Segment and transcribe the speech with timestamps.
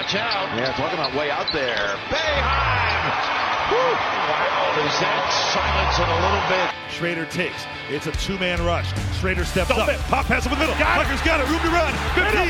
[0.00, 0.48] Watch out.
[0.56, 1.92] Yeah, talking about way out there.
[2.08, 3.04] Boeheim!
[3.68, 6.72] Wow, is that silence in a little bit?
[6.88, 7.68] Schrader takes.
[7.92, 8.88] It's a two-man rush.
[9.20, 9.92] Schrader steps Stop up.
[9.92, 10.00] it.
[10.08, 10.72] Pop pass up the middle.
[10.80, 11.04] Got it.
[11.04, 11.52] Tucker's got it.
[11.52, 11.92] Room to run.
[12.16, 12.48] 15, 10.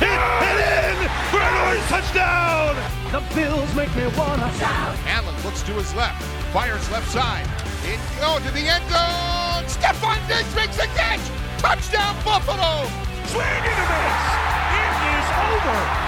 [0.00, 0.16] Hit.
[0.40, 0.96] Hit in.
[1.28, 2.72] For an orange touchdown.
[3.12, 4.96] The Bills make me wanna shout.
[5.12, 6.24] Allen looks to his left,
[6.56, 7.44] fires left side.
[7.84, 9.68] In, oh, to the end zone.
[9.68, 11.20] Stefon Diggs makes the catch.
[11.60, 12.88] Touchdown, Buffalo.
[13.28, 14.24] Swing and a miss.
[14.72, 16.07] It is over.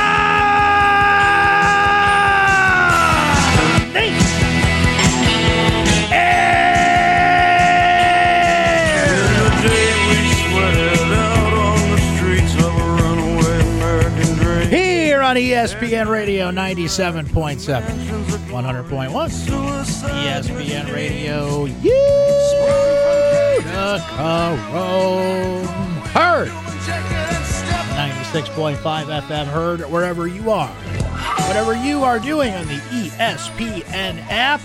[15.31, 17.81] On ESPN Radio 97.7,
[18.49, 19.29] 100.1.
[20.25, 21.87] ESPN Radio, Utica
[26.09, 26.49] Heard.
[26.49, 30.67] 96.5 FM heard wherever you are.
[31.47, 34.59] Whatever you are doing on the ESPN app.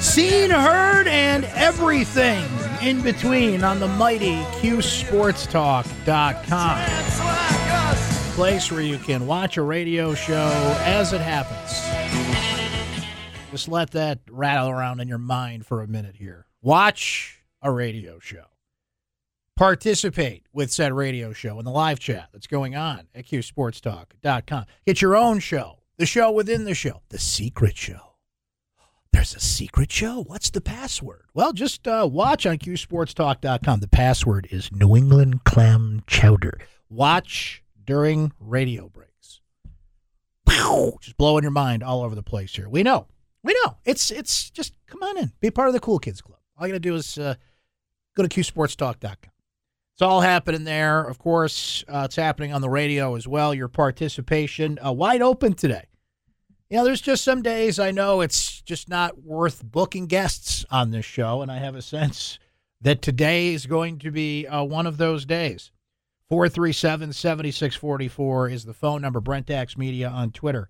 [0.00, 2.44] Seen, heard, and everything
[2.82, 7.25] in between on the mighty QSportsTalk.com
[8.36, 11.72] place where you can watch a radio show as it happens.
[13.50, 16.44] Just let that rattle around in your mind for a minute here.
[16.60, 18.44] Watch a radio show.
[19.56, 24.66] Participate with said radio show in the live chat that's going on at QSportsTalk.com.
[24.84, 28.16] Get your own show, the show within the show, the secret show.
[29.14, 30.24] There's a secret show.
[30.24, 31.24] What's the password?
[31.32, 33.80] Well, just uh, watch on QSportsTalk.com.
[33.80, 36.58] The password is New England Clam Chowder.
[36.90, 39.40] Watch during radio breaks.
[41.00, 42.68] Just blowing your mind all over the place here.
[42.68, 43.06] We know.
[43.42, 43.76] We know.
[43.84, 45.32] It's it's just come on in.
[45.40, 46.38] Be part of the cool kids club.
[46.58, 47.34] All you gotta do is uh,
[48.16, 49.32] go to qsportstalk.com.
[49.94, 51.02] It's all happening there.
[51.02, 53.54] Of course, uh, it's happening on the radio as well.
[53.54, 55.86] Your participation uh, wide open today.
[56.68, 60.90] You know, there's just some days I know it's just not worth booking guests on
[60.90, 62.38] this show, and I have a sense
[62.80, 65.70] that today is going to be uh, one of those days.
[66.28, 69.20] 437 7644 is the phone number.
[69.20, 70.68] Brent Axe Media on Twitter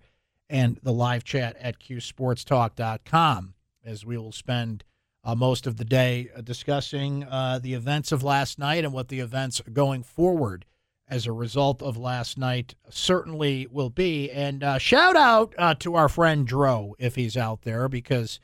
[0.49, 3.53] and the live chat at qsportstalk.com
[3.83, 4.83] as we will spend
[5.23, 9.07] uh, most of the day uh, discussing uh, the events of last night and what
[9.07, 10.65] the events going forward
[11.09, 14.29] as a result of last night certainly will be.
[14.29, 18.39] And uh, shout out uh, to our friend Dro if he's out there because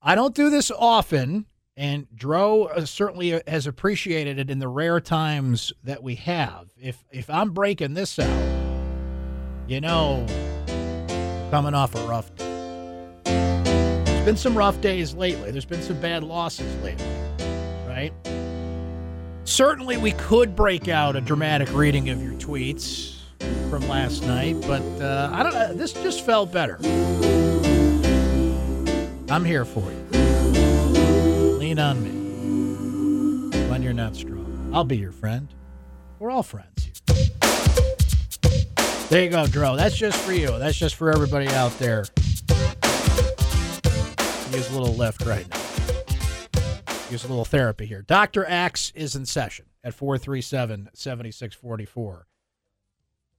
[0.00, 1.46] I don't do this often.
[1.78, 6.66] And Dro uh, certainly has appreciated it in the rare times that we have.
[6.76, 8.88] If if I'm breaking this out,
[9.68, 10.26] you know,
[11.52, 13.22] coming off a rough day.
[13.22, 15.52] There's been some rough days lately.
[15.52, 17.06] There's been some bad losses lately,
[17.86, 18.12] right?
[19.44, 23.18] Certainly, we could break out a dramatic reading of your tweets
[23.70, 25.74] from last night, but uh, I don't know.
[25.74, 26.76] This just felt better.
[29.30, 30.37] I'm here for you.
[31.78, 32.10] Lean on me
[33.68, 34.72] when you're not strong.
[34.74, 35.46] I'll be your friend.
[36.18, 36.90] We're all friends.
[39.08, 39.76] There you go, Dro.
[39.76, 40.58] That's just for you.
[40.58, 42.06] That's just for everybody out there.
[44.52, 45.60] Use a little lift right now.
[47.10, 48.02] Use a little therapy here.
[48.02, 48.44] Dr.
[48.44, 52.26] Axe is in session at 437 7644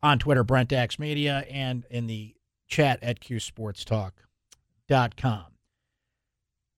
[0.01, 2.35] on Twitter, Brent Axe Media, and in the
[2.69, 5.43] chat at qsportstalk.com.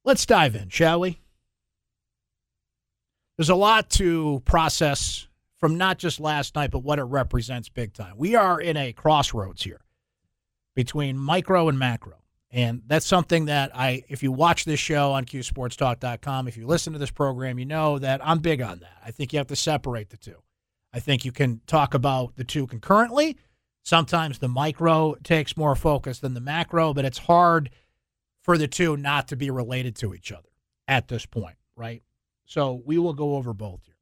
[0.04, 1.20] Let's dive in, shall we?
[3.38, 5.28] There's a lot to process
[5.58, 8.14] from not just last night, but what it represents big time.
[8.18, 9.82] We are in a crossroads here
[10.76, 12.18] between micro and macro.
[12.54, 16.92] And that's something that I, if you watch this show on QSportsTalk.com, if you listen
[16.94, 18.98] to this program, you know that I'm big on that.
[19.06, 20.42] I think you have to separate the two.
[20.94, 23.38] I think you can talk about the two concurrently.
[23.84, 27.70] Sometimes the micro takes more focus than the macro, but it's hard
[28.42, 30.50] for the two not to be related to each other
[30.88, 32.04] at this point, right?
[32.52, 33.96] So we will go over both here.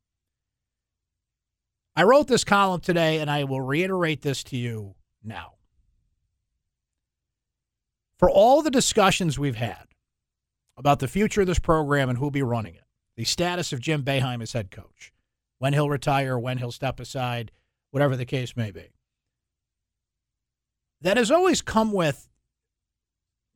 [1.96, 5.54] I wrote this column today, and I will reiterate this to you now.
[8.18, 9.86] For all the discussions we've had
[10.76, 12.86] about the future of this program and who'll be running it,
[13.16, 15.14] the status of Jim Boeheim as head coach,
[15.60, 17.52] when he'll retire, when he'll step aside,
[17.92, 18.90] whatever the case may be,
[21.02, 22.28] that has always come with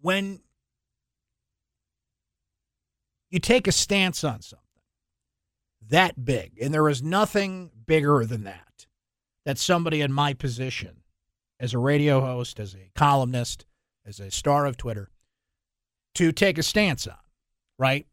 [0.01, 0.41] when
[3.31, 4.62] you take a stance on something,
[5.89, 6.53] that big.
[6.61, 8.87] And there is nothing bigger than that.
[9.45, 11.03] That somebody in my position,
[11.59, 13.65] as a radio host, as a columnist,
[14.05, 15.09] as a star of Twitter,
[16.15, 17.17] to take a stance on,
[17.77, 18.07] right?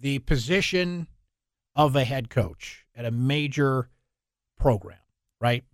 [0.00, 1.06] The position
[1.76, 3.88] of a head coach at a major
[4.58, 4.98] program,
[5.40, 5.64] right?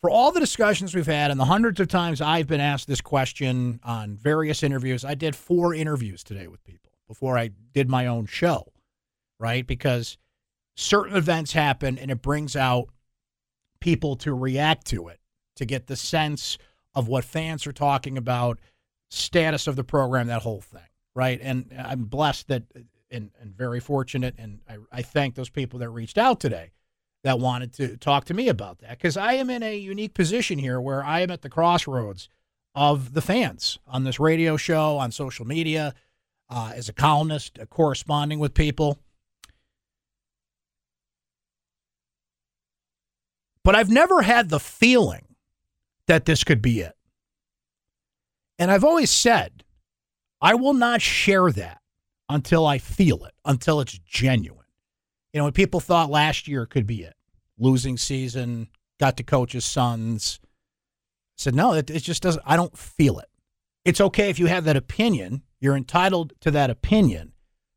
[0.00, 3.00] For all the discussions we've had and the hundreds of times I've been asked this
[3.00, 8.06] question on various interviews, I did four interviews today with people before I did my
[8.06, 8.71] own show,
[9.42, 9.66] right?
[9.66, 10.16] Because
[10.76, 12.88] certain events happen and it brings out
[13.80, 15.18] people to react to it,
[15.56, 16.56] to get the sense
[16.94, 18.60] of what fans are talking about,
[19.10, 20.80] status of the program, that whole thing,
[21.14, 21.40] right?
[21.42, 22.62] And I'm blessed that
[23.10, 26.70] and, and very fortunate, and I, I thank those people that reached out today
[27.24, 30.58] that wanted to talk to me about that because I am in a unique position
[30.58, 32.28] here where I am at the crossroads
[32.74, 35.94] of the fans on this radio show, on social media,
[36.48, 38.98] uh, as a columnist, uh, corresponding with people.
[43.64, 45.26] But I've never had the feeling
[46.08, 46.94] that this could be it.
[48.58, 49.64] And I've always said,
[50.40, 51.80] I will not share that
[52.28, 54.66] until I feel it, until it's genuine.
[55.32, 57.14] You know, when people thought last year could be it,
[57.58, 58.68] losing season,
[58.98, 60.40] got to coach his sons,
[61.36, 63.28] said, no, it, it just doesn't, I don't feel it.
[63.84, 67.32] It's okay if you have that opinion, you're entitled to that opinion,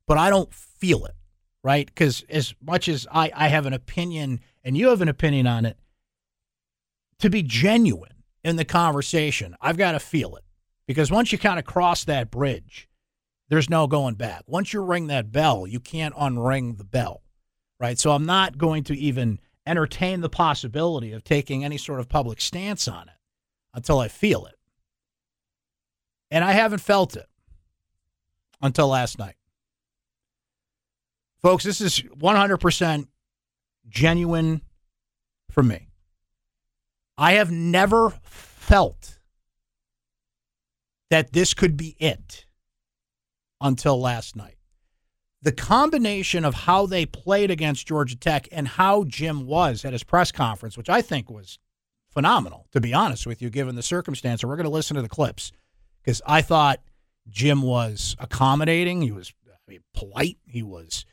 [0.07, 1.14] but I don't feel it,
[1.65, 1.87] right?
[1.87, 5.65] Because as much as I, I have an opinion and you have an opinion on
[5.65, 5.79] it,
[7.17, 10.43] to be genuine in the conversation, I've got to feel it.
[10.85, 12.87] Because once you kind of cross that bridge,
[13.49, 14.43] there's no going back.
[14.45, 17.23] Once you ring that bell, you can't unring the bell,
[17.79, 17.97] right?
[17.97, 22.41] So I'm not going to even entertain the possibility of taking any sort of public
[22.41, 23.15] stance on it
[23.73, 24.53] until I feel it.
[26.29, 27.25] And I haven't felt it
[28.61, 29.35] until last night.
[31.45, 33.07] Folks, this is 100%
[33.87, 34.61] genuine
[35.51, 35.89] for me.
[37.19, 39.19] I have never felt
[41.11, 42.47] that this could be it
[43.61, 44.55] until last night.
[45.43, 50.03] The combination of how they played against Georgia Tech and how Jim was at his
[50.03, 51.59] press conference, which I think was
[52.09, 54.43] phenomenal, to be honest with you, given the circumstance.
[54.43, 55.51] We're going to listen to the clips
[56.03, 56.79] because I thought
[57.29, 59.03] Jim was accommodating.
[59.03, 60.37] He was I mean, polite.
[60.47, 61.05] He was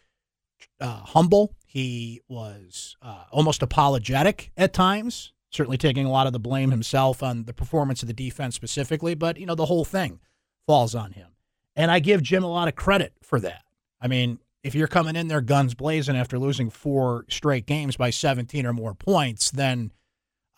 [0.82, 1.54] uh, humble.
[1.66, 7.22] He was uh, almost apologetic at times, certainly taking a lot of the blame himself
[7.22, 9.14] on the performance of the defense specifically.
[9.14, 10.20] But, you know, the whole thing
[10.66, 11.28] falls on him.
[11.74, 13.62] And I give Jim a lot of credit for that.
[14.00, 18.10] I mean, if you're coming in there guns blazing after losing four straight games by
[18.10, 19.92] 17 or more points, then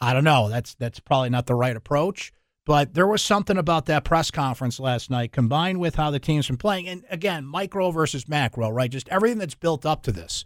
[0.00, 0.48] I don't know.
[0.48, 2.32] That's that's probably not the right approach.
[2.66, 6.46] But there was something about that press conference last night, combined with how the team's
[6.46, 8.90] been playing, and again, micro versus macro, right?
[8.90, 10.44] Just everything that's built up to this.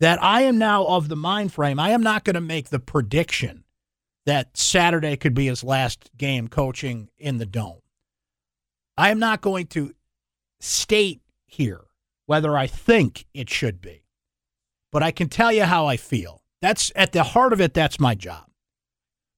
[0.00, 1.80] That I am now of the mind frame.
[1.80, 3.64] I am not going to make the prediction
[4.26, 7.80] that Saturday could be his last game coaching in the dome.
[8.96, 9.92] I am not going to
[10.60, 11.82] state here
[12.26, 14.04] whether I think it should be,
[14.90, 16.42] but I can tell you how I feel.
[16.62, 18.46] That's at the heart of it, that's my job.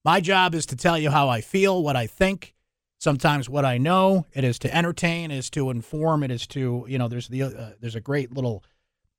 [0.06, 2.55] My job is to tell you how I feel, what I think,
[3.00, 4.25] sometimes what I know.
[4.35, 7.43] It is to entertain, it is to inform, it is to, you know, there's the
[7.43, 8.63] uh, there's a great little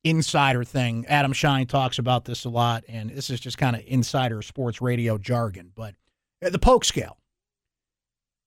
[0.06, 1.06] insider thing.
[1.08, 4.82] Adam Schein talks about this a lot, and this is just kind of insider sports
[4.82, 5.74] radio jargon.
[5.76, 5.96] But
[6.42, 7.18] uh, the poke scale.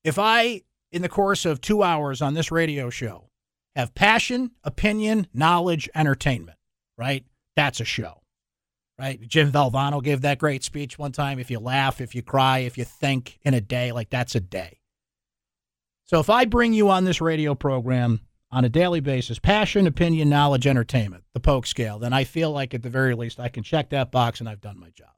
[0.03, 3.29] If I in the course of two hours on this radio show
[3.77, 6.57] have passion, opinion, knowledge, entertainment,
[6.97, 7.23] right?
[7.55, 8.20] That's a show,
[9.01, 9.21] right?
[9.27, 11.39] Jim Valvano gave that great speech one time.
[11.39, 14.41] If you laugh, if you cry, if you think in a day, like that's a
[14.41, 14.79] day.
[16.05, 20.29] So if I bring you on this radio program on a daily basis, passion, opinion,
[20.29, 23.63] knowledge, entertainment, the poke scale, then I feel like at the very least I can
[23.63, 25.15] check that box and I've done my job.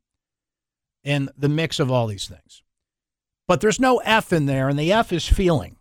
[1.03, 2.63] In the mix of all these things.
[3.49, 5.77] But there's no F in there, and the F is feeling.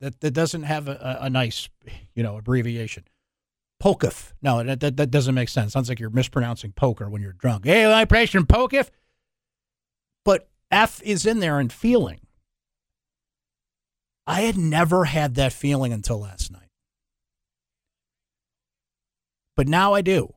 [0.00, 1.68] That that doesn't have a, a nice,
[2.14, 3.04] you know, abbreviation.
[3.82, 4.32] Pokaf.
[4.40, 5.72] No, that, that, that doesn't make sense.
[5.72, 7.66] Sounds like you're mispronouncing poker when you're drunk.
[7.66, 8.90] Hey, pressing pokaf.
[10.24, 12.20] But F is in there and feeling.
[14.26, 16.70] I had never had that feeling until last night.
[19.56, 20.34] But now I do.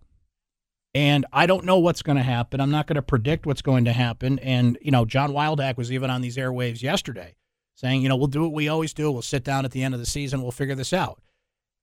[0.94, 2.60] And I don't know what's going to happen.
[2.60, 4.39] I'm not going to predict what's going to happen.
[4.39, 7.36] And, you know, John Wildhack was even on these airwaves yesterday
[7.75, 9.12] saying, you know, we'll do what we always do.
[9.12, 10.41] We'll sit down at the end of the season.
[10.41, 11.22] We'll figure this out.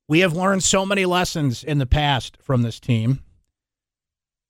[0.09, 3.21] We have learned so many lessons in the past from this team.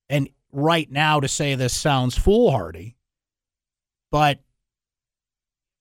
[0.08, 2.96] And right now, to say this sounds foolhardy,
[4.10, 4.40] but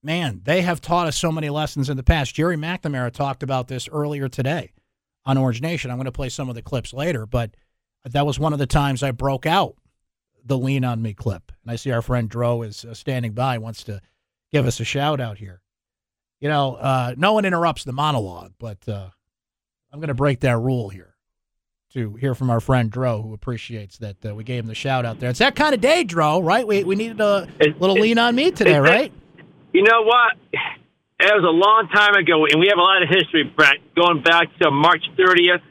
[0.04, 2.36] man, they have taught us so many lessons in the past.
[2.36, 4.72] Gerry McNamara talked about this earlier today
[5.26, 5.90] on Orange Nation.
[5.90, 7.56] I'm going to play some of the clips later, but
[8.06, 9.76] that was one of the times I broke out
[10.46, 11.52] the lean on me clip.
[11.64, 14.02] And I see our friend Dro is uh, standing by, wants to
[14.52, 15.62] give us a shout out here.
[16.42, 19.10] You know, uh, no one interrupts the monologue, but uh,
[19.94, 21.14] I'm going to break that rule here
[21.94, 25.06] to hear from our friend Dro, who appreciates that uh, we gave him the shout
[25.06, 25.30] out there.
[25.30, 26.66] It's that kind of day, Dro, right?
[26.68, 29.14] We, we needed a It- little it- lean on me today, right?
[29.72, 30.34] You know what?
[31.20, 34.24] It was a long time ago, and we have a lot of history, Brent, going
[34.24, 35.62] back to March 30th,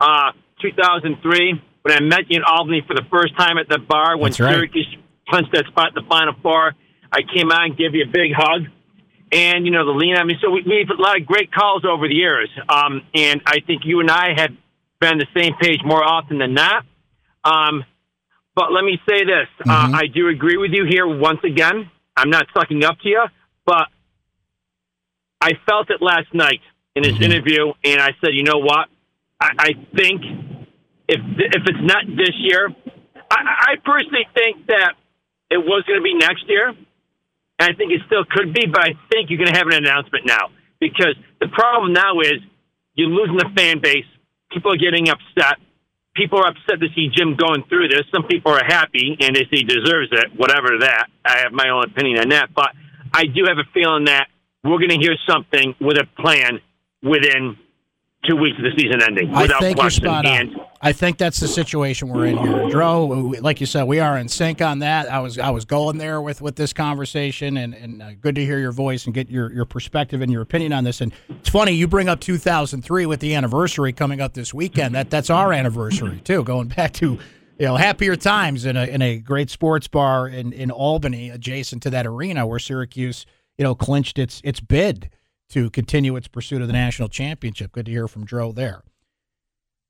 [0.00, 4.16] uh, 2003, when I met you in Albany for the first time at the bar
[4.18, 4.54] when That's right.
[4.54, 4.96] Syracuse
[5.30, 6.74] punched that spot in the Final Four.
[7.12, 8.66] I came out and gave you a big hug.
[9.30, 10.36] And, you know, the lean on me.
[10.40, 12.48] So we, we've had a lot of great calls over the years.
[12.68, 14.50] Um, and I think you and I have
[15.00, 16.84] been on the same page more often than not.
[17.44, 17.84] Um,
[18.54, 19.48] but let me say this.
[19.60, 19.70] Mhm.
[19.70, 21.90] Uh, I do agree with you here once again.
[22.16, 23.24] I'm not sucking up to you,
[23.64, 23.86] but
[25.40, 26.60] I felt it last night
[26.96, 28.88] in his interview, and I said, you know what?
[29.40, 30.22] I, I think
[31.06, 32.68] if if it's not this year,
[33.30, 33.36] I,
[33.70, 34.94] I personally think that
[35.50, 36.74] it was going to be next year,
[37.58, 38.66] and I think it still could be.
[38.66, 40.50] But I think you're going to have an announcement now
[40.80, 42.38] because the problem now is
[42.94, 44.06] you're losing the fan base.
[44.52, 45.58] People are getting upset.
[46.14, 48.02] People are upset to see Jim going through this.
[48.12, 51.06] Some people are happy and they say he deserves it, whatever that.
[51.24, 52.50] I have my own opinion on that.
[52.54, 52.70] But
[53.12, 54.26] I do have a feeling that
[54.64, 56.58] we're going to hear something with a plan
[57.02, 57.56] within
[58.24, 59.32] two weeks of the season ending.
[59.34, 60.66] I without think you're spot And on.
[60.80, 63.06] I think that's the situation we're in here, Dro.
[63.06, 65.10] Like you said, we are in sync on that.
[65.10, 68.44] I was I was going there with, with this conversation, and and uh, good to
[68.44, 71.00] hear your voice and get your your perspective and your opinion on this.
[71.00, 74.94] And it's funny you bring up 2003 with the anniversary coming up this weekend.
[74.94, 77.18] That that's our anniversary too, going back to
[77.58, 81.82] you know happier times in a in a great sports bar in in Albany, adjacent
[81.84, 85.10] to that arena where Syracuse you know clinched its its bid
[85.50, 87.72] to continue its pursuit of the national championship.
[87.72, 88.82] Good to hear from Dro there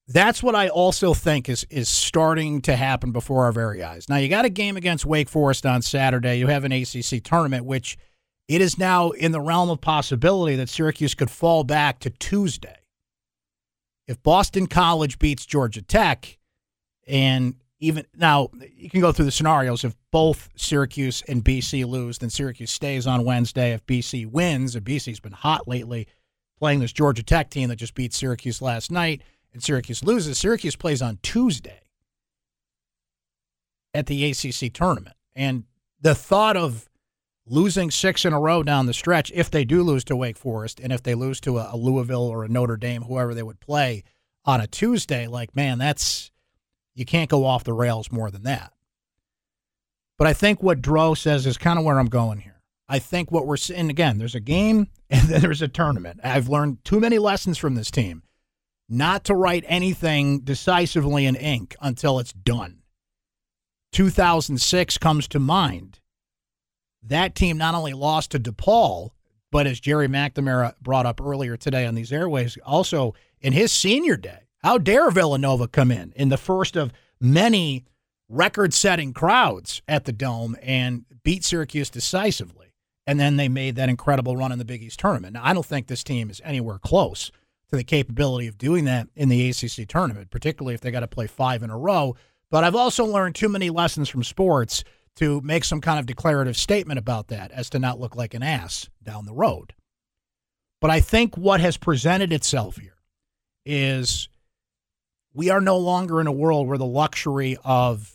[0.08, 4.08] that's what I also think is is starting to happen before our very eyes.
[4.08, 6.38] Now you got a game against Wake Forest on Saturday.
[6.38, 7.98] You have an ACC tournament, which
[8.48, 12.78] it is now in the realm of possibility that Syracuse could fall back to Tuesday.
[14.06, 16.38] If Boston College beats Georgia Tech,
[17.06, 19.85] and even now you can go through the scenarios.
[19.85, 23.73] If both Syracuse and BC lose, then Syracuse stays on Wednesday.
[23.73, 26.08] If BC wins, and BC's been hot lately,
[26.58, 30.76] playing this Georgia Tech team that just beat Syracuse last night and Syracuse loses, Syracuse
[30.76, 31.80] plays on Tuesday
[33.94, 35.16] at the ACC tournament.
[35.35, 35.64] And
[36.00, 36.88] the thought of
[37.47, 40.80] losing six in a row down the stretch, if they do lose to Wake Forest
[40.80, 43.61] and if they lose to a, a Louisville or a Notre Dame, whoever they would
[43.61, 44.02] play
[44.44, 46.30] on a Tuesday, like, man, that's,
[46.98, 48.72] you can't go off the rails more than that.
[50.18, 52.60] But I think what Dro says is kind of where I'm going here.
[52.88, 56.20] I think what we're seeing, again, there's a game and then there's a tournament.
[56.24, 58.22] I've learned too many lessons from this team
[58.88, 62.78] not to write anything decisively in ink until it's done.
[63.92, 66.00] 2006 comes to mind.
[67.02, 69.10] That team not only lost to DePaul,
[69.50, 74.16] but as Gerry McNamara brought up earlier today on these airways, also in his senior
[74.16, 77.84] day, how dare Villanova come in in the first of many
[78.28, 82.74] record setting crowds at the Dome and beat Syracuse decisively?
[83.06, 85.32] And then they made that incredible run in the Big East tournament.
[85.34, 87.30] Now, I don't think this team is anywhere close
[87.70, 91.06] to the capability of doing that in the ACC tournament, particularly if they got to
[91.06, 92.16] play five in a row.
[92.50, 94.84] But I've also learned too many lessons from sports
[95.16, 98.42] to make some kind of declarative statement about that as to not look like an
[98.42, 99.74] ass down the road.
[100.80, 102.96] But I think what has presented itself here
[103.66, 104.28] is
[105.38, 108.12] we are no longer in a world where the luxury of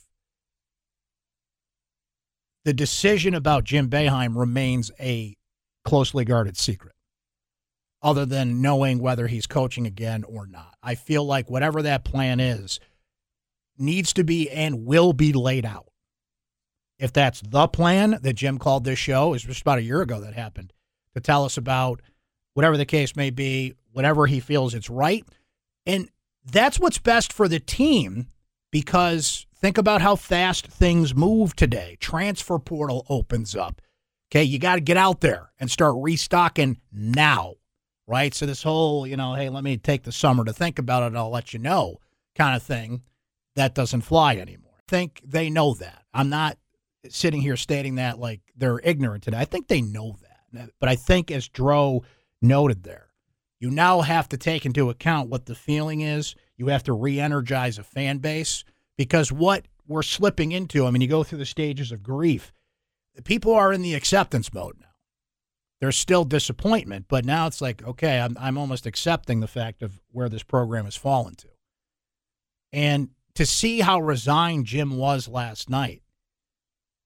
[2.66, 5.38] the decision about Jim Boeheim remains a
[5.86, 6.94] closely guarded secret
[8.02, 10.76] other than knowing whether he's coaching again or not.
[10.84, 12.82] I feel like whatever that plan is
[13.78, 15.88] needs to be and will be laid out.
[17.00, 20.20] If that's the plan that Jim called this show, was just about a year ago
[20.20, 20.74] that happened,
[21.14, 22.02] to tell us about
[22.54, 25.24] whatever the case may be, whatever he feels it's right.
[25.86, 26.10] And
[26.46, 28.28] that's what's best for the team
[28.72, 31.98] because think about how fast things move today.
[32.00, 33.82] Transfer portal opens up.
[34.32, 37.54] Okay, you got to get out there and start restocking now
[38.08, 38.34] right?
[38.34, 41.16] So this whole, you know, hey, let me take the summer to think about it,
[41.16, 42.00] I'll let you know
[42.36, 43.04] kind of thing,
[43.56, 44.74] that doesn't fly anymore.
[44.78, 46.04] I think they know that.
[46.14, 46.58] I'm not
[47.10, 49.38] sitting here stating that like they're ignorant today.
[49.38, 50.70] I think they know that.
[50.80, 52.04] But I think as Dro
[52.42, 53.10] noted there,
[53.64, 56.36] you now have to take into account what the feeling is.
[56.58, 58.64] You have to re-energize a fan base
[58.98, 62.54] because what we're slipping into, I mean, you go through the stages of grief.
[63.24, 64.88] People are in the acceptance mode now
[65.84, 70.00] there's still disappointment, but now it's like, okay, I'm, I'm almost accepting the fact of
[70.14, 71.50] where this program has fallen to.
[72.72, 76.02] And to see how resigned Jim was last night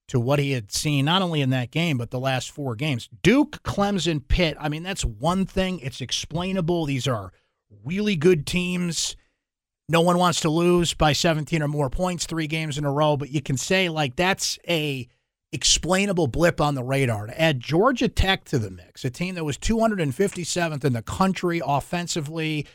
[0.07, 3.09] to what he had seen, not only in that game, but the last four games.
[3.23, 4.55] Duke, Clemson, Pitt.
[4.59, 5.79] I mean, that's one thing.
[5.79, 6.85] It's explainable.
[6.85, 7.33] These are
[7.83, 9.15] really good teams.
[9.89, 13.17] No one wants to lose by 17 or more points three games in a row,
[13.17, 15.07] but you can say, like, that's a
[15.51, 17.27] explainable blip on the radar.
[17.27, 21.61] To add Georgia Tech to the mix, a team that was 257th in the country
[21.65, 22.65] offensively,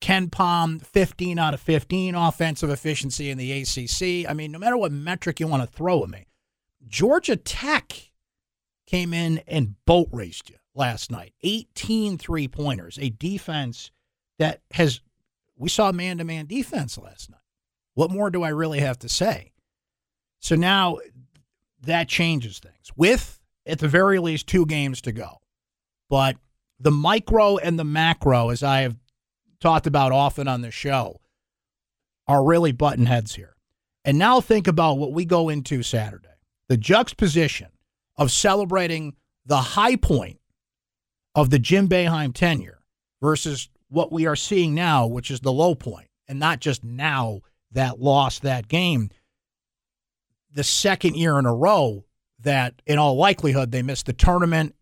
[0.00, 4.28] KenPom, 15 out of 15 offensive efficiency in the ACC.
[4.28, 6.26] I mean, no matter what metric you want to throw at me,
[6.86, 8.10] Georgia Tech
[8.86, 11.34] came in and boat raced you last night.
[11.42, 13.90] 18 three pointers, a defense
[14.38, 15.00] that has,
[15.56, 17.40] we saw man to man defense last night.
[17.94, 19.52] What more do I really have to say?
[20.40, 20.98] So now
[21.82, 25.40] that changes things with, at the very least, two games to go.
[26.10, 26.36] But
[26.78, 28.96] the micro and the macro, as I have
[29.60, 31.20] talked about often on the show,
[32.26, 33.56] are really button heads here.
[34.04, 36.33] And now think about what we go into Saturday
[36.68, 37.68] the juxtaposition
[38.16, 39.14] of celebrating
[39.46, 40.40] the high point
[41.34, 42.80] of the Jim Boeheim tenure
[43.20, 47.40] versus what we are seeing now, which is the low point, and not just now
[47.72, 49.10] that lost that game.
[50.52, 52.04] The second year in a row
[52.40, 54.74] that, in all likelihood, they missed the tournament.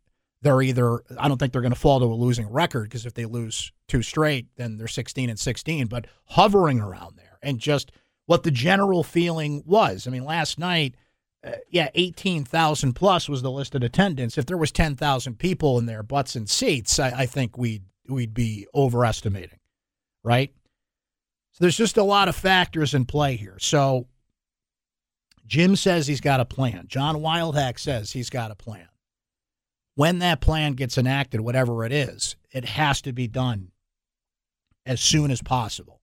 [0.42, 3.14] They're either, I don't think they're going to fall to a losing record because if
[3.14, 7.92] they lose two straight, then they're 16 and 16, but hovering around there and just
[8.26, 10.06] what the general feeling was.
[10.06, 10.96] I mean, last night,
[11.44, 14.38] uh, yeah, 18,000 plus was the listed attendance.
[14.38, 18.34] If there was 10,000 people in their butts and seats, I, I think we'd we'd
[18.34, 19.60] be overestimating,
[20.22, 20.52] right?
[21.52, 23.56] So there's just a lot of factors in play here.
[23.58, 24.06] So
[25.46, 26.86] Jim says he's got a plan.
[26.88, 28.88] John Wildhack says he's got a plan.
[29.94, 33.70] When that plan gets enacted, whatever it is, it has to be done
[34.86, 36.00] as soon as possible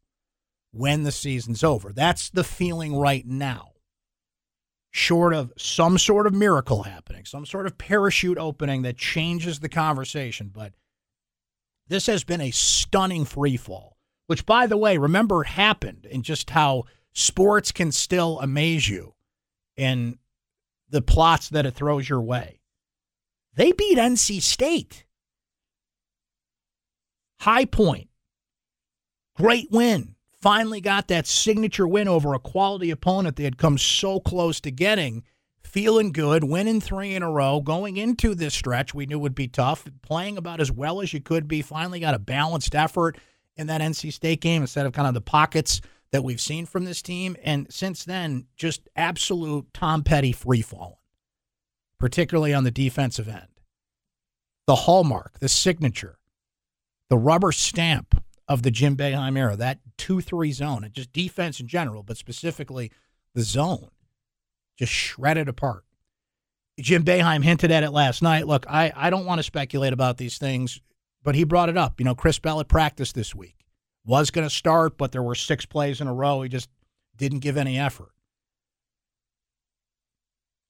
[0.71, 1.91] when the season's over.
[1.91, 3.68] That's the feeling right now
[4.91, 9.69] short of some sort of miracle happening, some sort of parachute opening that changes the
[9.69, 10.51] conversation.
[10.53, 10.73] But
[11.87, 13.97] this has been a stunning free fall,
[14.27, 19.13] which, by the way, remember happened and just how sports can still amaze you
[19.77, 20.17] in
[20.89, 22.59] the plots that it throws your way.
[23.55, 25.05] They beat NC State.
[27.41, 28.09] High point.
[29.35, 34.19] Great win finally got that signature win over a quality opponent they had come so
[34.19, 35.23] close to getting.
[35.63, 39.47] Feeling good, winning three in a row, going into this stretch we knew would be
[39.47, 41.61] tough, playing about as well as you could be.
[41.61, 43.19] Finally got a balanced effort
[43.55, 46.85] in that NC State game instead of kind of the pockets that we've seen from
[46.85, 47.35] this team.
[47.43, 50.95] And since then, just absolute Tom Petty free falling,
[51.99, 53.47] particularly on the defensive end.
[54.65, 56.17] The hallmark, the signature,
[57.09, 61.59] the rubber stamp of the Jim Boeheim era, that 2 3 zone, and just defense
[61.59, 62.91] in general, but specifically
[63.35, 63.89] the zone,
[64.77, 65.85] just shredded apart.
[66.79, 68.47] Jim Boeheim hinted at it last night.
[68.47, 70.81] Look, I, I don't want to speculate about these things,
[71.23, 71.99] but he brought it up.
[71.99, 73.65] You know, Chris Bell at practice this week
[74.03, 76.41] was going to start, but there were six plays in a row.
[76.41, 76.69] He just
[77.17, 78.11] didn't give any effort.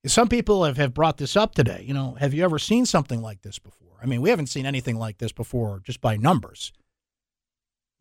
[0.05, 1.83] Some people have, have brought this up today.
[1.85, 3.99] You know, have you ever seen something like this before?
[4.01, 6.73] I mean, we haven't seen anything like this before just by numbers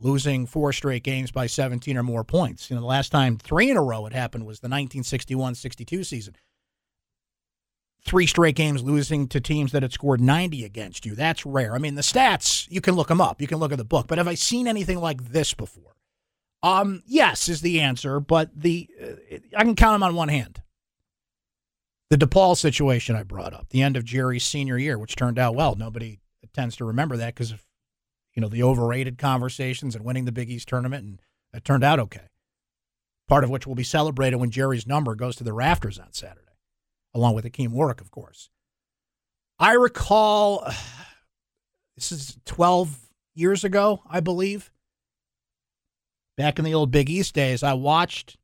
[0.01, 2.71] losing four straight games by 17 or more points.
[2.71, 6.37] You know, the last time three in a row it happened was the 1961-62 season.
[8.05, 11.15] Three straight games losing to teams that had scored 90 against you.
[11.15, 11.75] That's rare.
[11.75, 13.41] I mean, the stats, you can look them up.
[13.41, 14.07] You can look at the book.
[14.07, 15.97] But have I seen anything like this before?
[16.63, 20.63] Um, yes is the answer, but the uh, I can count them on one hand.
[22.11, 25.55] The DePaul situation I brought up, the end of Gerry's senior year, which turned out
[25.55, 25.77] well.
[25.77, 26.19] Nobody
[26.53, 27.55] tends to remember that because
[28.39, 31.21] you know, the overrated conversations and winning the Big East tournament, and
[31.53, 32.29] it turned out okay.
[33.27, 36.53] Part of which will be celebrated when Gerry's number goes to the rafters on Saturday,
[37.13, 38.51] along with Hakim Warrick, of course.
[39.59, 40.65] I recall
[41.97, 42.97] this is 12
[43.35, 44.71] years ago, I believe.
[46.37, 48.37] Back in the old Big East days, I watched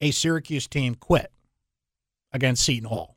[0.00, 1.30] a Syracuse team quit
[2.32, 3.16] against Seton Hall.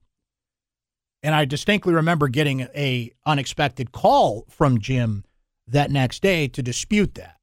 [1.23, 5.23] And I distinctly remember getting a unexpected call from Jim
[5.71, 7.37] that next day to dispute that.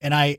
[0.00, 0.38] And I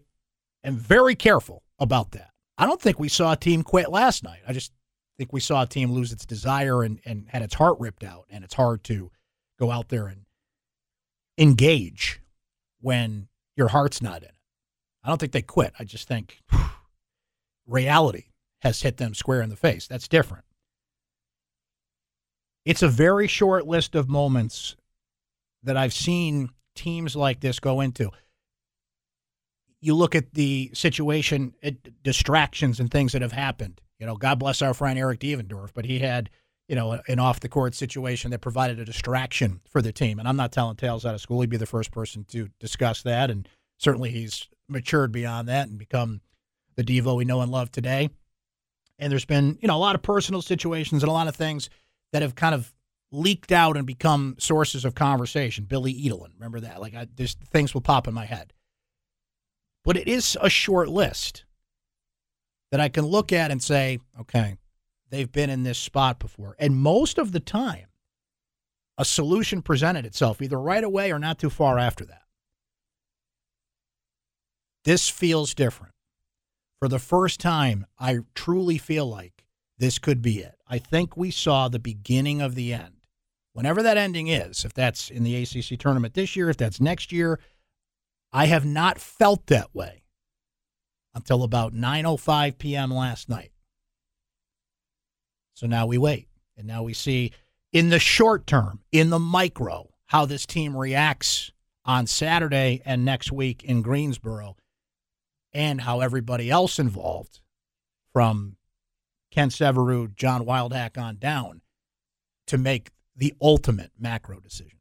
[0.64, 2.32] am very careful about that.
[2.58, 4.40] I don't think we saw a team quit last night.
[4.48, 4.72] I just
[5.18, 8.26] think we saw a team lose its desire and, and had its heart ripped out.
[8.30, 9.12] And it's hard to
[9.60, 10.26] go out there and
[11.38, 12.22] engage
[12.82, 14.36] when your heart's not in it.
[15.04, 15.74] I don't think they quit.
[15.80, 16.60] I just think whew,
[17.68, 18.26] reality
[18.62, 19.88] has hit them square in the face.
[19.88, 20.46] That's different.
[22.66, 24.76] It's a very short list of moments
[25.64, 28.10] that I've seen teams like this go into.
[29.82, 33.82] you look at the situation, it, distractions and things that have happened.
[34.00, 36.30] You know, God bless our friend Eric Devendorf, but he had,
[36.68, 40.20] you know, an off the court situation that provided a distraction for the team.
[40.20, 41.42] And I'm not telling tales out of school.
[41.42, 43.30] He'd be the first person to discuss that.
[43.30, 46.22] And certainly he's matured beyond that and become
[46.76, 48.10] the Devo we know and love today.
[48.98, 51.70] And there's been, you know, a lot of personal situations and a lot of things
[52.12, 52.74] that have kind of
[53.12, 55.66] leaked out and become sources of conversation.
[55.66, 56.80] Billy Edelin, remember that?
[56.80, 58.54] Like, I, there's things will pop in my head.
[59.84, 61.46] But it is a short list
[62.72, 64.58] that I can look at and say, okay,
[65.10, 66.56] they've been in this spot before.
[66.60, 67.88] And most of the time,
[68.98, 72.24] a solution presented itself either right away or not too far after that.
[74.84, 75.94] This feels different.
[76.80, 79.46] For the first time, I truly feel like
[79.78, 80.56] this could be it.
[80.68, 82.99] I think we saw the beginning of the end.
[83.60, 87.12] Whenever that ending is, if that's in the ACC tournament this year, if that's next
[87.12, 87.42] year,
[88.32, 90.04] I have not felt that way
[91.14, 92.90] until about 9:05 p.m.
[92.90, 93.52] last night.
[95.56, 96.30] So now we wait.
[96.56, 97.34] And now we see
[97.74, 101.52] in the short term, in the micro, how this team reacts
[101.84, 104.56] on Saturday and next week in Greensboro
[105.52, 107.42] and how everybody else involved
[108.14, 108.56] from
[109.32, 111.60] Kent Syverud, John Wildhack on down
[112.48, 114.80] to make the ultimate macro decision.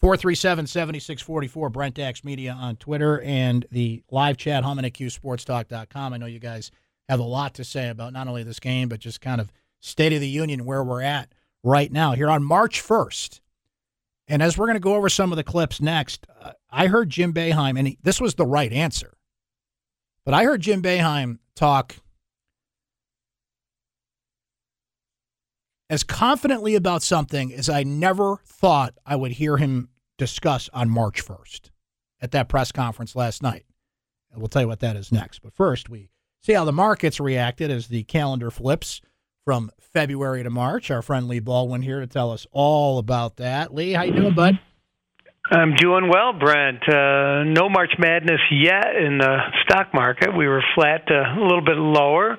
[0.00, 6.12] 437 7644, Brent Axe Media on Twitter, and the live chat, Humming at.
[6.12, 6.70] I know you guys
[7.08, 10.12] have a lot to say about not only this game, but just kind of state
[10.12, 11.32] of the union where we're at
[11.64, 13.40] right now here on March 1st.
[14.28, 17.08] And as we're going to go over some of the clips next, uh, I heard
[17.08, 19.14] Jim Boeheim, and he, this was the right answer,
[20.24, 21.96] but I heard Jim Boeheim talk
[25.90, 31.24] as confidently about something as I never thought I would hear him discuss on March
[31.24, 31.70] 1st
[32.20, 33.64] at that press conference last night.
[34.30, 35.40] And we'll tell you what that is next.
[35.40, 36.10] But first, we
[36.42, 39.00] see how the markets reacted as the calendar flips
[39.44, 40.90] from February to March.
[40.90, 43.72] Our friend Lee Baldwin here to tell us all about that.
[43.72, 44.58] Lee, how you doing, bud?
[45.50, 46.82] I'm doing well, Brent.
[46.86, 50.36] Uh, no March Madness yet in the stock market.
[50.36, 52.32] We were flat, uh, a little bit lower,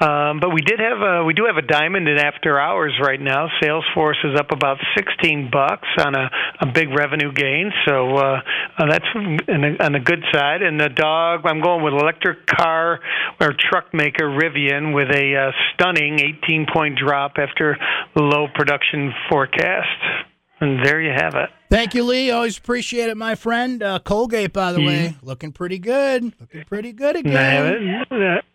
[0.00, 3.20] um, but we did have a we do have a diamond in after hours right
[3.20, 3.48] now.
[3.62, 8.40] Salesforce is up about 16 bucks on a, a big revenue gain, so uh,
[8.78, 10.62] uh, that's on a, on a good side.
[10.62, 12.98] And the dog, I'm going with electric car
[13.40, 17.76] or truck maker Rivian with a uh, stunning 18 point drop after
[18.16, 20.32] low production forecast.
[20.64, 21.50] And there you have it.
[21.68, 22.30] Thank you, Lee.
[22.30, 23.82] Always appreciate it, my friend.
[23.82, 24.86] Uh, Colgate, by the mm-hmm.
[24.86, 26.32] way, looking pretty good.
[26.40, 28.06] Looking pretty good again.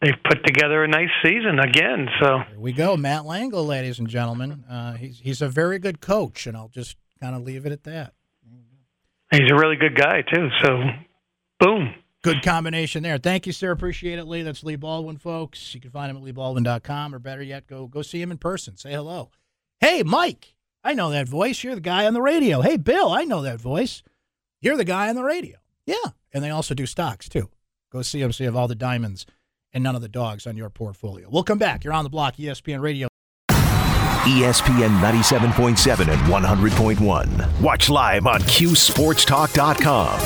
[0.02, 2.08] They've put together a nice season again.
[2.20, 4.64] So here we go, Matt Langel, ladies and gentlemen.
[4.68, 7.84] Uh, he's he's a very good coach, and I'll just kind of leave it at
[7.84, 8.14] that.
[9.32, 10.50] He's a really good guy too.
[10.64, 10.80] So,
[11.60, 11.94] boom.
[12.24, 13.20] Good combination there.
[13.20, 13.70] Thank you, sir.
[13.70, 14.42] Appreciate it, Lee.
[14.42, 15.76] That's Lee Baldwin, folks.
[15.76, 18.78] You can find him at leebaldwin.com, or better yet, go go see him in person.
[18.78, 19.30] Say hello.
[19.80, 20.56] Hey, Mike.
[20.84, 21.64] I know that voice.
[21.64, 22.62] You're the guy on the radio.
[22.62, 24.02] Hey, Bill, I know that voice.
[24.62, 25.58] You're the guy on the radio.
[25.86, 25.96] Yeah.
[26.34, 27.50] And they also do stocks too.
[27.92, 29.26] Go see you have all the diamonds
[29.74, 31.28] and none of the dogs on your portfolio.
[31.30, 31.84] We'll come back.
[31.84, 33.08] You're on the block, ESPN Radio.
[33.50, 37.62] ESPN 97.7 and 100.1.
[37.62, 40.20] Watch live on QSportsTalk.com.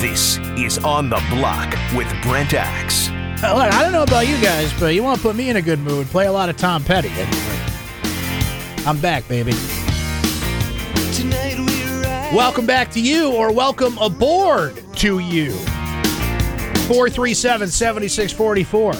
[0.00, 3.08] This is On the Block with Brent Axe.
[3.42, 5.62] Look, I don't know about you guys, but you want to put me in a
[5.62, 7.10] good mood, play a lot of Tom Petty.
[8.86, 9.50] I'm back, baby.
[12.32, 15.50] Welcome back to you, or welcome aboard to you.
[16.86, 18.92] 437 7644.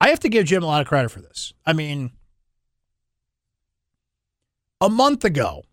[0.00, 1.52] I have to give Jim a lot of credit for this.
[1.64, 2.12] I mean,
[4.80, 5.64] a month ago,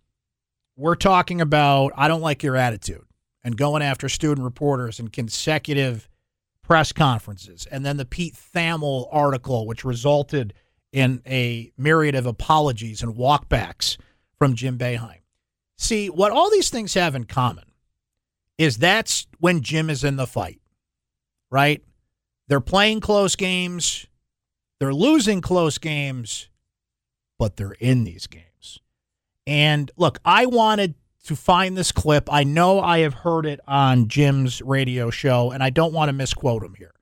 [0.75, 3.05] we're talking about I don't like your attitude
[3.43, 6.09] and going after student reporters and consecutive
[6.63, 7.67] press conferences.
[7.69, 10.53] And then the Pete Thamel article, which resulted
[10.91, 13.97] in a myriad of apologies and walkbacks
[14.37, 15.19] from Jim Boeheim.
[15.77, 17.65] See, what all these things have in common
[18.57, 20.61] is that's when Jim is in the fight,
[21.49, 21.83] right?
[22.47, 24.05] They're playing close games.
[24.83, 26.49] They're losing close games,
[27.39, 28.81] but they're in these games.
[29.47, 32.27] And look, I wanted to find this clip.
[32.29, 36.13] I know I have heard it on Jim's radio show, and I don't want to
[36.13, 36.95] misquote him here.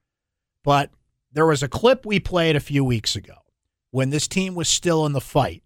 [0.63, 0.91] But
[1.31, 3.33] there was a clip we played a few weeks ago
[3.89, 5.63] when this team was still in the fight.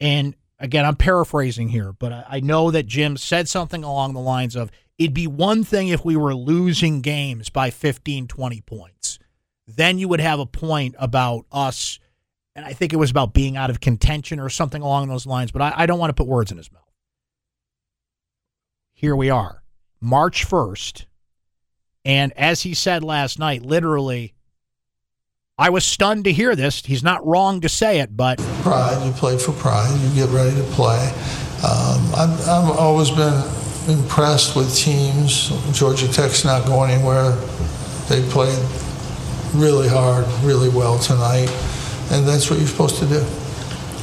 [0.00, 4.56] And again, I'm paraphrasing here, but I, know that Jim said something along the lines
[4.56, 9.20] of it'd be one thing if we were losing games by 15, 20 points.
[9.66, 11.98] Then you would have a point about us,
[12.54, 15.52] and I think it was about being out of contention or something along those lines,
[15.52, 16.82] but I, I don't want to put words in his mouth.
[18.92, 19.62] Here we are,
[20.00, 21.06] March 1st.
[22.04, 24.34] And as he said last night, literally,
[25.56, 26.84] I was stunned to hear this.
[26.84, 29.04] He's not wrong to say it, but pride.
[29.06, 29.98] You play for pride.
[30.00, 31.12] You get ready to play.
[31.64, 33.42] Um, I've, I've always been
[33.88, 35.50] impressed with teams.
[35.72, 37.30] Georgia Tech's not going anywhere.
[38.08, 38.58] They played
[39.54, 41.48] really hard, really well tonight,
[42.10, 43.24] and that's what you're supposed to do.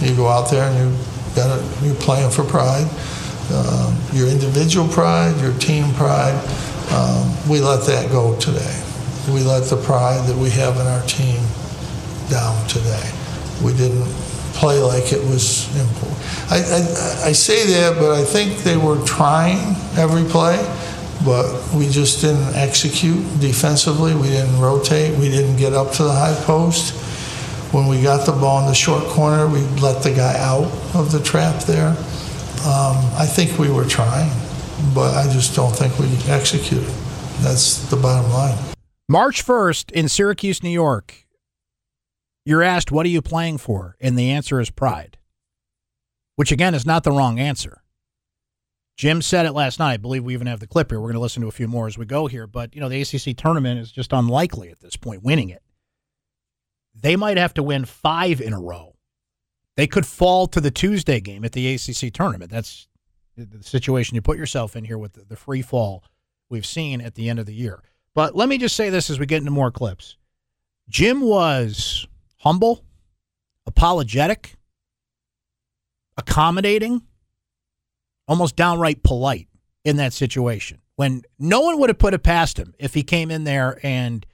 [0.05, 0.97] You go out there and you
[1.35, 2.87] got you're playing for pride,
[3.53, 6.35] um, your individual pride, your team pride.
[6.91, 8.83] Um, we let that go today.
[9.27, 11.39] We let the pride that we have in our team
[12.29, 13.11] down today.
[13.63, 14.07] We didn't
[14.53, 16.17] play like it was important.
[16.51, 20.57] I, I, I say that, but I think they were trying every play,
[21.25, 24.15] but we just didn't execute defensively.
[24.15, 25.17] We didn't rotate.
[25.17, 26.93] We didn't get up to the high post.
[27.73, 31.11] When we got the ball in the short corner, we let the guy out of
[31.11, 31.89] the trap there.
[31.89, 34.29] Um, I think we were trying,
[34.93, 36.89] but I just don't think we executed.
[37.39, 38.57] That's the bottom line.
[39.07, 41.25] March 1st in Syracuse, New York,
[42.45, 43.95] you're asked, What are you playing for?
[43.99, 45.17] And the answer is pride,
[46.35, 47.81] which again is not the wrong answer.
[48.97, 49.93] Jim said it last night.
[49.93, 50.99] I believe we even have the clip here.
[50.99, 52.45] We're going to listen to a few more as we go here.
[52.45, 55.63] But, you know, the ACC tournament is just unlikely at this point, winning it.
[56.93, 58.95] They might have to win five in a row.
[59.77, 62.51] They could fall to the Tuesday game at the ACC tournament.
[62.51, 62.87] That's
[63.37, 66.03] the situation you put yourself in here with the free fall
[66.49, 67.81] we've seen at the end of the year.
[68.13, 70.17] But let me just say this as we get into more clips.
[70.89, 72.05] Jim was
[72.37, 72.83] humble,
[73.65, 74.57] apologetic,
[76.17, 77.03] accommodating,
[78.31, 79.49] almost downright polite
[79.83, 80.79] in that situation.
[80.95, 84.25] When no one would have put it past him if he came in there and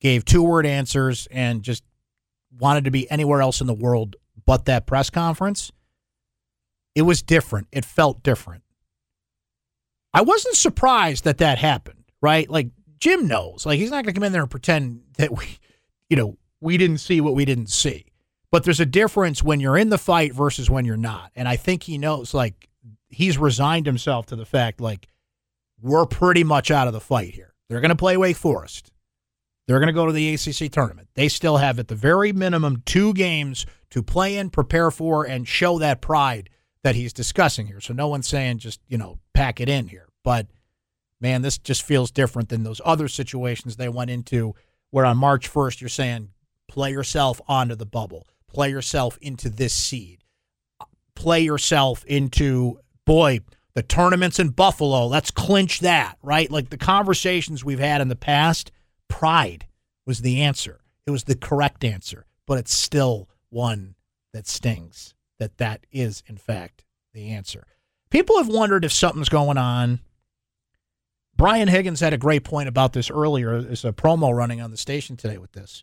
[0.00, 1.82] gave two word answers and just
[2.56, 4.14] wanted to be anywhere else in the world
[4.46, 5.72] but that press conference.
[6.94, 7.66] It was different.
[7.72, 8.62] It felt different.
[10.14, 12.48] I wasn't surprised that that happened, right?
[12.48, 12.68] Like
[13.00, 13.66] Jim knows.
[13.66, 15.58] Like he's not going to come in there and pretend that we,
[16.08, 18.04] you know, we didn't see what we didn't see.
[18.52, 21.32] But there's a difference when you're in the fight versus when you're not.
[21.34, 22.68] And I think he knows, like,
[23.12, 25.08] he's resigned himself to the fact, like,
[25.80, 27.54] we're pretty much out of the fight here.
[27.68, 28.92] They're going to play Wake Forest.
[29.66, 31.08] They're going to go to the ACC tournament.
[31.14, 35.46] They still have, at the very minimum, two games to play in, prepare for, and
[35.46, 36.50] show that pride
[36.82, 37.80] that he's discussing here.
[37.80, 40.08] So no one's saying just, you know, pack it in here.
[40.24, 40.48] But,
[41.20, 44.54] man, this just feels different than those other situations they went into
[44.90, 46.30] where on March 1st you're saying,
[46.68, 50.22] play yourself onto the bubble, play yourself into this seed,
[51.14, 53.40] play yourself into, boy,
[53.74, 56.50] the tournaments in Buffalo, let's clinch that, right?
[56.50, 58.70] Like the conversations we've had in the past,
[59.08, 59.66] pride
[60.06, 60.80] was the answer.
[61.06, 63.94] It was the correct answer, but it's still one
[64.32, 67.64] that stings that that is, in fact, the answer.
[68.10, 70.00] People have wondered if something's going on.
[71.36, 73.60] Brian Higgins had a great point about this earlier.
[73.60, 75.82] There's a promo running on the station today with this.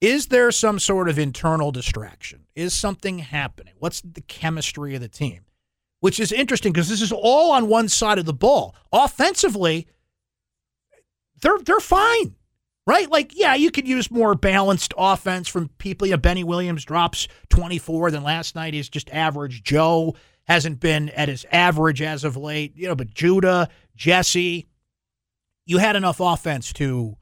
[0.00, 2.46] Is there some sort of internal distraction?
[2.54, 3.74] Is something happening?
[3.78, 5.42] What's the chemistry of the team?
[6.00, 8.74] Which is interesting because this is all on one side of the ball.
[8.92, 9.86] Offensively,
[11.42, 12.36] they're they're fine.
[12.86, 13.10] Right?
[13.10, 16.08] Like, yeah, you could use more balanced offense from people.
[16.08, 19.62] Yeah, Benny Williams drops 24, then last night he's just average.
[19.62, 20.16] Joe
[20.48, 22.72] hasn't been at his average as of late.
[22.74, 24.66] You know, but Judah, Jesse,
[25.66, 27.16] you had enough offense to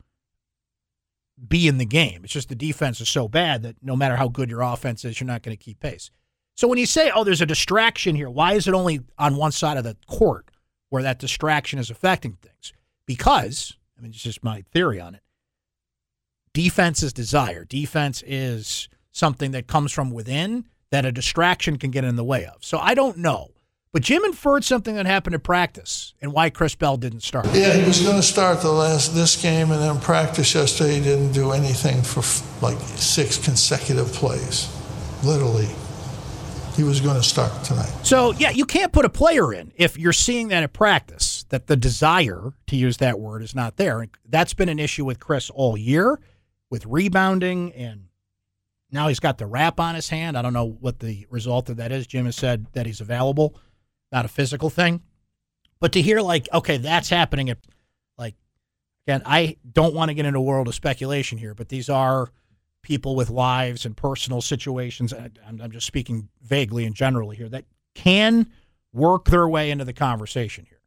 [1.46, 2.22] be in the game.
[2.24, 5.20] It's just the defense is so bad that no matter how good your offense is,
[5.20, 6.10] you're not going to keep pace.
[6.58, 9.52] So when you say, oh, there's a distraction here, why is it only on one
[9.52, 10.50] side of the court
[10.88, 12.72] where that distraction is affecting things?
[13.06, 15.22] Because, I mean, it's just my theory on it.
[16.52, 17.64] Defense is desire.
[17.64, 22.44] Defense is something that comes from within that a distraction can get in the way
[22.44, 22.64] of.
[22.64, 23.52] So I don't know.
[23.92, 27.46] But Jim inferred something that happened at practice and why Chris Bell didn't start.
[27.52, 30.96] Yeah, he was going to start the last this game and then practice yesterday.
[30.96, 32.24] He didn't do anything for
[32.60, 34.74] like six consecutive plays.
[35.22, 35.68] Literally,
[36.78, 37.92] he was going to start tonight.
[38.02, 41.66] So yeah, you can't put a player in if you're seeing that at practice that
[41.66, 44.06] the desire to use that word is not there.
[44.26, 46.18] That's been an issue with Chris all year,
[46.70, 48.04] with rebounding and
[48.90, 50.38] now he's got the wrap on his hand.
[50.38, 52.06] I don't know what the result of that is.
[52.06, 53.54] Jim has said that he's available
[54.12, 55.02] not a physical thing.
[55.80, 57.58] But to hear like, okay, that's happening at
[58.16, 58.34] like
[59.06, 62.30] again, I don't want to get into a world of speculation here, but these are
[62.82, 65.12] people with lives and personal situations.
[65.12, 67.64] I'm, I'm just speaking vaguely and generally here that
[67.94, 68.50] can
[68.92, 70.80] work their way into the conversation here.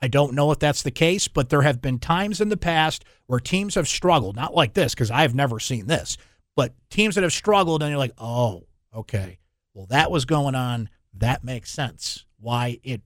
[0.00, 3.04] I don't know if that's the case, but there have been times in the past
[3.26, 6.16] where teams have struggled, not like this, because I've never seen this,
[6.54, 9.38] but teams that have struggled, and you're like, oh, okay,
[9.74, 10.88] well, that was going on.
[11.14, 13.02] That makes sense why it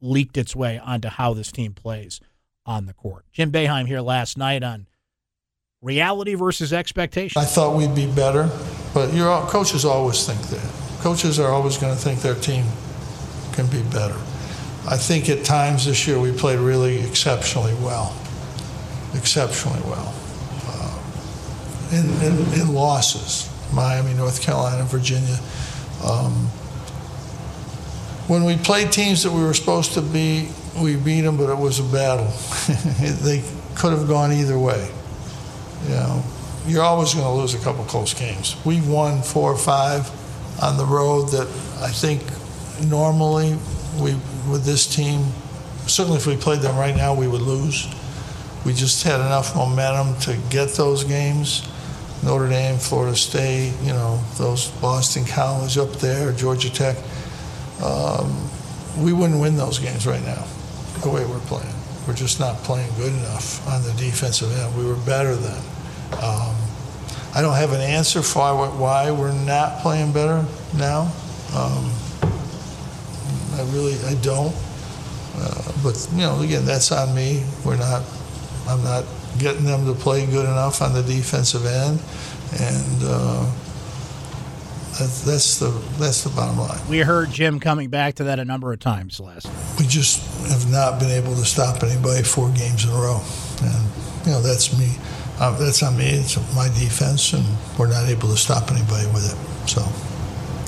[0.00, 2.20] leaked its way onto how this team plays
[2.64, 3.24] on the court.
[3.32, 4.86] Jim Boeheim here last night on
[5.82, 7.40] reality versus expectation.
[7.40, 8.50] I thought we'd be better,
[8.92, 11.02] but your coaches always think that.
[11.02, 12.64] Coaches are always going to think their team
[13.52, 14.16] can be better.
[14.86, 18.14] I think at times this year we played really exceptionally well,
[19.14, 20.14] exceptionally well.
[20.66, 21.02] Uh,
[21.92, 25.38] in, in, in, losses, Miami, North Carolina, Virginia.
[26.04, 26.48] Um,
[28.28, 31.58] when we played teams that we were supposed to be, we beat them, but it
[31.58, 32.26] was a battle.
[33.24, 33.42] they
[33.74, 34.90] could have gone either way.
[35.90, 36.22] You know,
[36.66, 38.56] you're always going to lose a couple close games.
[38.64, 40.08] We've won four or five
[40.62, 41.48] on the road that
[41.82, 42.22] I think
[42.88, 43.58] normally
[44.00, 44.12] we
[44.48, 45.26] with this team,
[45.88, 47.88] certainly if we played them right now, we would lose.
[48.64, 51.66] We just had enough momentum to get those games.
[52.22, 56.96] Notre Dame, Florida State, you know, those Boston College up there, Georgia Tech.
[57.82, 58.48] Um,
[58.96, 60.46] we wouldn't win those games right now,
[61.02, 61.74] the way we're playing.
[62.06, 64.76] We're just not playing good enough on the defensive end.
[64.78, 65.62] We were better then.
[66.14, 66.56] Um,
[67.34, 70.44] I don't have an answer for why we're not playing better
[70.76, 71.12] now.
[71.54, 71.90] Um,
[73.54, 74.54] I really, I don't.
[75.36, 77.44] Uh, but you know, again, that's on me.
[77.64, 78.02] We're not.
[78.68, 79.04] I'm not
[79.38, 82.00] getting them to play good enough on the defensive end,
[82.60, 83.50] and uh,
[84.98, 86.80] that's, that's the that's the bottom line.
[86.88, 89.48] We heard Jim coming back to that a number of times last.
[89.78, 93.22] We just have not been able to stop anybody four games in a row,
[93.62, 94.96] and you know that's me.
[95.40, 96.04] Uh, that's on me.
[96.04, 97.44] It's my defense, and
[97.78, 99.68] we're not able to stop anybody with it.
[99.68, 99.80] So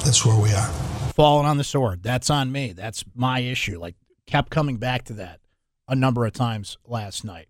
[0.03, 0.83] that's where we are
[1.13, 2.03] falling on the sword.
[2.03, 2.73] That's on me.
[2.73, 3.79] That's my issue.
[3.79, 3.95] Like,
[4.27, 5.41] kept coming back to that
[5.87, 7.49] a number of times last night.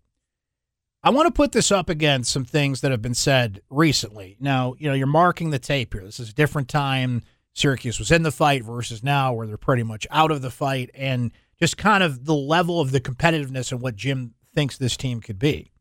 [1.01, 4.37] I want to put this up against some things that have been said recently.
[4.39, 6.03] Now, you know, you're marking the tape here.
[6.03, 7.23] This is a different time.
[7.53, 10.89] Syracuse was in the fight versus now, where they're pretty much out of the fight,
[10.93, 15.19] and just kind of the level of the competitiveness and what Jim thinks this team
[15.21, 15.71] could be,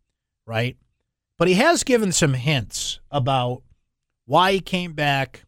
[0.46, 0.76] right?
[1.42, 3.64] But he has given some hints about
[4.26, 5.42] why he came back,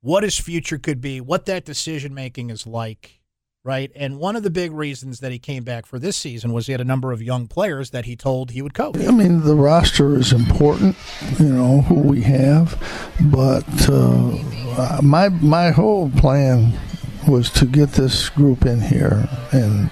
[0.00, 3.20] what his future could be, what that decision making is like,
[3.62, 3.92] right?
[3.94, 6.72] And one of the big reasons that he came back for this season was he
[6.72, 8.96] had a number of young players that he told he would coach.
[8.98, 10.96] I mean, the roster is important,
[11.38, 12.76] you know, who we have,
[13.20, 16.72] but uh, my my whole plan
[17.28, 19.90] was to get this group in here and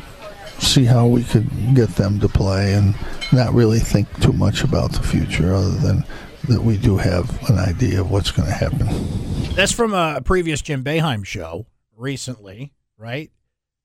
[0.61, 2.95] see how we could get them to play and
[3.33, 6.05] not really think too much about the future other than
[6.49, 8.87] that we do have an idea of what's going to happen.
[9.55, 13.31] That's from a previous Jim Boeheim show recently, right?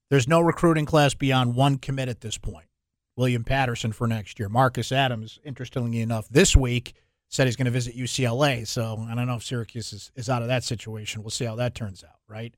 [0.10, 2.68] There's no recruiting class beyond one commit at this point.
[3.16, 4.50] William Patterson for next year.
[4.50, 6.94] Marcus Adams, interestingly enough, this week
[7.30, 8.68] said he's going to visit UCLA.
[8.68, 11.24] So I don't know if Syracuse is, is out of that situation.
[11.24, 12.54] We'll see how that turns out, right?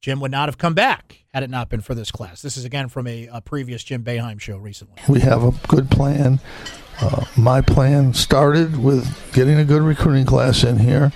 [0.00, 2.40] Jim would not have come back had it not been for this class.
[2.40, 4.96] This is again from a, a previous Jim Boeheim show recently.
[5.08, 6.40] We have a good plan.
[7.00, 11.12] Uh, my plan started with getting a good recruiting class in here.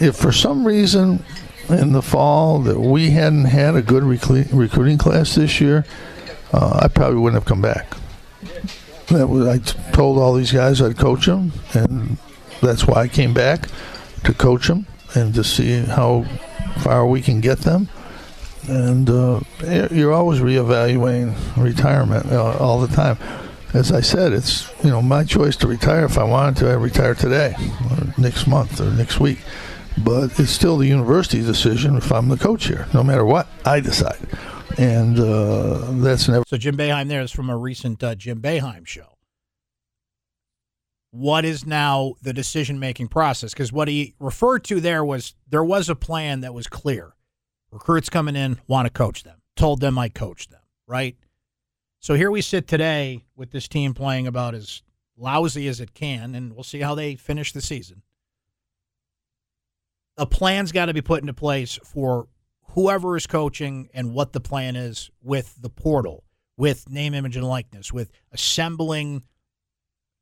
[0.00, 1.24] If for some reason
[1.70, 5.86] in the fall that we hadn't had a good recruiting class this year,
[6.52, 7.96] uh, I probably wouldn't have come back.
[9.08, 9.58] That was, I
[9.92, 12.18] told all these guys I'd coach them, and
[12.60, 13.68] that's why I came back
[14.24, 16.24] to coach them and to see how
[16.78, 17.88] far we can get them.
[18.68, 19.40] And uh,
[19.90, 23.16] you're always reevaluating retirement uh, all the time
[23.76, 26.04] as I said, it's you know my choice to retire.
[26.04, 27.54] If I wanted to, I retire today,
[27.90, 29.38] or next month, or next week.
[30.02, 32.86] But it's still the university's decision if I'm the coach here.
[32.94, 34.18] No matter what, I decide,
[34.78, 36.44] and uh, that's never.
[36.46, 39.16] So Jim Boeheim there is from a recent uh, Jim Boeheim show.
[41.10, 43.52] What is now the decision making process?
[43.52, 47.15] Because what he referred to there was there was a plan that was clear.
[47.70, 49.42] Recruits coming in want to coach them.
[49.56, 50.60] Told them I coach them.
[50.86, 51.16] Right
[52.06, 54.82] so here we sit today with this team playing about as
[55.16, 58.02] lousy as it can, and we'll see how they finish the season.
[60.16, 62.28] A plan's got to be put into place for
[62.70, 66.22] whoever is coaching and what the plan is with the portal,
[66.56, 69.24] with name, image, and likeness, with assembling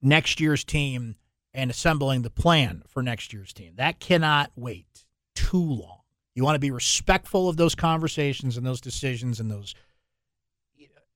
[0.00, 1.16] next year's team
[1.52, 3.74] and assembling the plan for next year's team.
[3.76, 6.03] That cannot wait too long.
[6.34, 9.74] You want to be respectful of those conversations and those decisions and those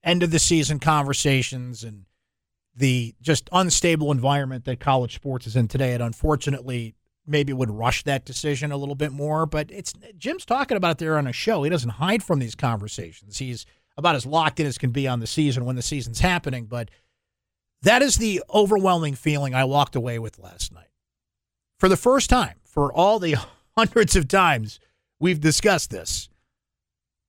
[0.03, 2.05] end of the season conversations and
[2.75, 5.93] the just unstable environment that college sports is in today.
[5.93, 6.95] It unfortunately
[7.27, 9.45] maybe would rush that decision a little bit more.
[9.45, 11.63] But it's Jim's talking about it there on a show.
[11.63, 13.37] He doesn't hide from these conversations.
[13.37, 13.65] He's
[13.97, 16.65] about as locked in as can be on the season when the season's happening.
[16.65, 16.89] But
[17.81, 20.87] that is the overwhelming feeling I walked away with last night.
[21.77, 23.35] For the first time, for all the
[23.77, 24.79] hundreds of times
[25.19, 26.29] we've discussed this,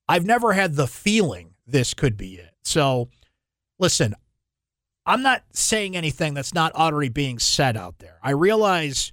[0.07, 2.53] I've never had the feeling this could be it.
[2.63, 3.09] So,
[3.79, 4.15] listen,
[5.05, 8.17] I'm not saying anything that's not already being said out there.
[8.21, 9.11] I realize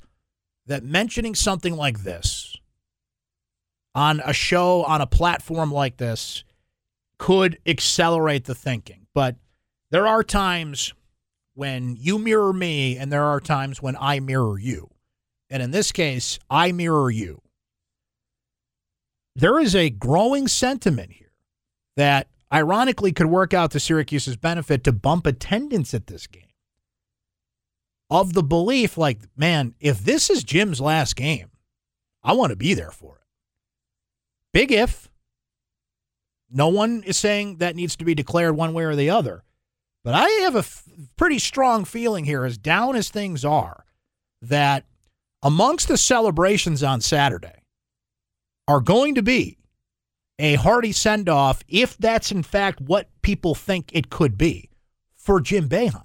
[0.66, 2.57] that mentioning something like this
[3.95, 6.45] on a show, on a platform like this,
[7.18, 9.07] could accelerate the thinking.
[9.14, 9.37] But
[9.91, 10.93] there are times
[11.55, 14.91] when you mirror me, and there are times when I mirror you.
[15.51, 17.41] And in this case, I mirror you.
[19.39, 21.30] There is a growing sentiment here
[21.97, 26.43] that ironically could work out to Syracuse's benefit to bump attendance at this game.
[28.11, 31.51] Of the belief, like, man, if this is Jim's last game,
[32.20, 33.26] I want to be there for it.
[34.53, 35.09] Big if.
[36.51, 39.45] No one is saying that needs to be declared one way or the other.
[40.03, 40.82] But I have a f-
[41.16, 43.84] pretty strong feeling here, as down as things are,
[44.43, 44.84] that
[45.45, 47.57] amongst the celebrations on Saturday
[48.69, 49.59] are going to be
[50.39, 54.71] a hearty send off, if that's in fact what people think it could be,
[55.16, 56.05] for Jim Boeheim.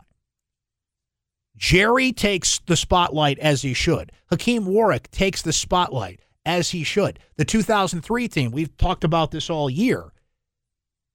[1.56, 4.12] Gerry takes the spotlight as he should.
[4.32, 7.20] Hakim Warrick takes the spotlight as he should.
[7.38, 10.12] The 2003 team, we've talked about this all year.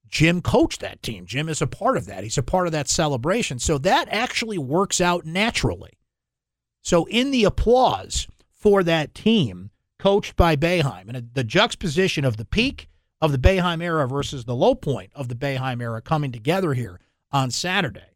[0.07, 1.25] Jim coached that team.
[1.25, 2.23] Jim is a part of that.
[2.23, 3.59] He's a part of that celebration.
[3.59, 5.99] So that actually works out naturally.
[6.81, 9.69] So in the applause for that team
[9.99, 12.89] coached by Boeheim and the juxtaposition of the peak
[13.21, 16.99] of the Boeheim era versus the low point of the Boeheim era coming together here
[17.31, 18.15] on Saturday.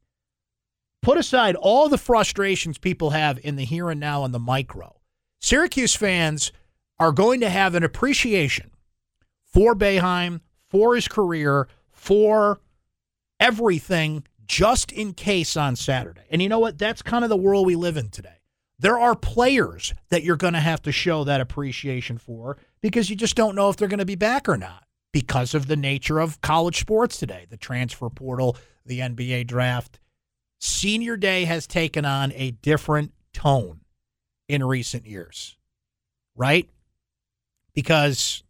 [1.02, 4.96] Put aside all the frustrations people have in the here and now and the micro.
[5.42, 6.54] Syracuse fans
[6.98, 8.72] are going to have an appreciation
[9.44, 12.62] for Boeheim, for his career, for
[13.40, 16.22] everything just in case on Saturday.
[16.30, 16.78] And you know what?
[16.78, 18.40] That's kind of the world we live in today.
[18.84, 23.16] There are players that you're going to have to show that appreciation for because you
[23.16, 26.20] just don't know if they're going to be back or not because of the nature
[26.20, 30.02] of college sports today, the transfer portal, the NBA draft.
[30.60, 33.80] Senior day has taken on a different tone
[34.50, 35.56] in recent years,
[36.36, 36.70] right?
[37.74, 38.44] Because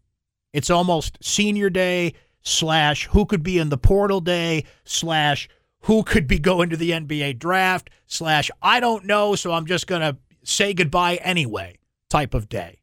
[0.52, 5.48] it's almost senior day slash who could be in the portal day slash
[5.84, 9.88] who could be going to the NBA draft slash I don't know, so I'm just
[9.88, 11.78] going to say goodbye anyway
[12.10, 12.80] type of day.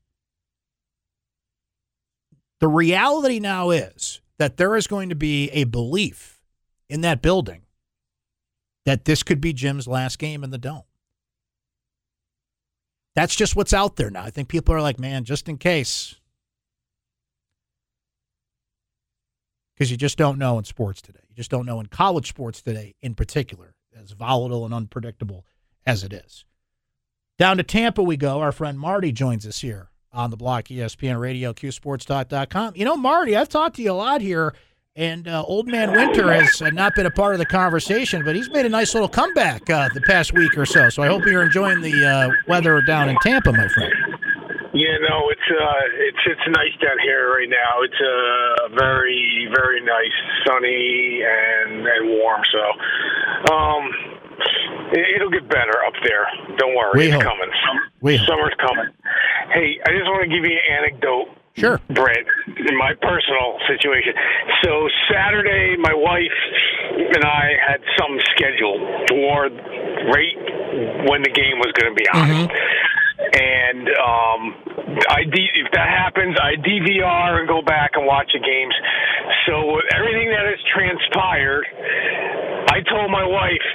[2.61, 6.43] The reality now is that there is going to be a belief
[6.89, 7.63] in that building
[8.85, 10.83] that this could be Jim's last game in the dome.
[13.15, 14.25] That's just what's out there now.
[14.25, 16.20] I think people are like, man, just in case.
[19.81, 21.21] Because you just don't know in sports today.
[21.31, 25.47] You just don't know in college sports today, in particular, as volatile and unpredictable
[25.87, 26.45] as it is.
[27.39, 28.41] Down to Tampa we go.
[28.41, 32.75] Our friend Marty joins us here on the block, ESPN Radio, QSportsTalk.com.
[32.77, 34.55] You know, Marty, I've talked to you a lot here,
[34.97, 38.37] and uh, Old Man Winter has uh, not been a part of the conversation, but
[38.37, 40.91] he's made a nice little comeback uh, the past week or so.
[40.91, 43.95] So I hope you're enjoying the uh, weather down in Tampa, my friend.
[44.91, 47.83] Yeah, no, it's uh, it's it's nice down here right now.
[47.87, 50.17] It's uh, very very nice,
[50.47, 52.43] sunny and and warm.
[52.51, 53.85] So, um,
[54.91, 56.27] It'll get better up there.
[56.57, 57.23] Don't worry, we it's hope.
[57.23, 57.51] coming.
[58.01, 58.27] We hope.
[58.27, 58.89] Summer's coming.
[59.55, 61.29] Hey, I just want to give you an anecdote.
[61.55, 61.79] Sure.
[61.91, 64.15] Brent, in my personal situation.
[64.65, 66.39] So Saturday, my wife
[66.97, 69.53] and I had some scheduled toward
[70.09, 70.39] right
[71.11, 72.29] when the game was going to be on.
[72.29, 72.55] Mm-hmm.
[73.33, 74.41] And um,
[75.55, 78.75] if that happens, I DVR and go back and watch the games.
[79.47, 81.65] So everything that has transpired,
[82.75, 83.67] I told my wife,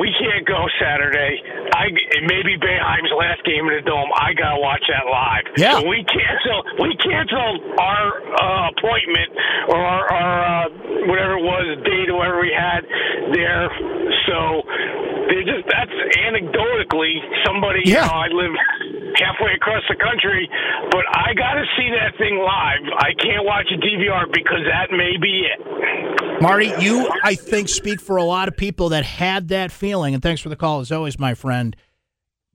[0.00, 1.38] we can't go Saturday.
[1.74, 4.10] I it may be Boeheim's last game in the dome.
[4.14, 5.46] I gotta watch that live.
[5.56, 5.80] Yeah.
[5.80, 9.30] So we cancel we canceled our uh, appointment
[9.70, 10.64] or our, our uh,
[11.06, 12.82] whatever it was date or whatever we had
[13.34, 13.70] there.
[14.26, 14.62] So
[15.30, 17.14] they just that's anecdotally
[17.46, 17.82] somebody.
[17.84, 18.04] Yeah.
[18.04, 18.54] You know, I live
[19.16, 20.48] halfway across the country,
[20.90, 22.82] but I got to see that thing live.
[22.98, 26.42] I can't watch a DVR because that may be it.
[26.42, 29.83] Marty, you, I think, speak for a lot of people that had that feeling.
[29.92, 31.76] And thanks for the call, as always, my friend.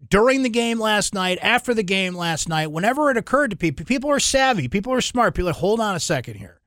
[0.08, 3.86] During the game last night, after the game last night, whenever it occurred to people,
[3.86, 5.36] people are savvy, people are smart.
[5.36, 6.62] People are, hold on a second here.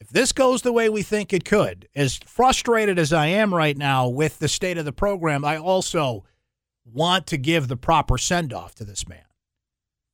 [0.00, 3.76] If this goes the way we think it could, as frustrated as I am right
[3.76, 6.24] now with the state of the program, I also
[6.84, 9.24] want to give the proper send off to this man.